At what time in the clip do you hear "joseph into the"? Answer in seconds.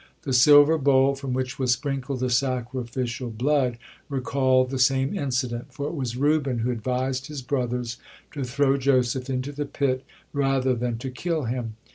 8.77-9.65